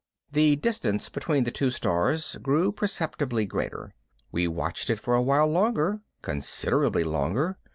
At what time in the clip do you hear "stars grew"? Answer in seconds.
1.69-2.71